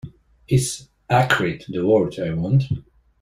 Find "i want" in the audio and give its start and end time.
2.19-2.63